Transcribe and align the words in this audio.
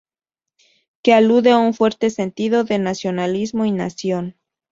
Que 1.03 1.13
alude 1.13 1.51
a 1.51 1.59
un 1.59 1.75
fuerte 1.75 2.09
sentido 2.09 2.63
de 2.63 2.79
nacionalismo 2.79 3.65
y 3.65 3.71
nación. 3.71 4.35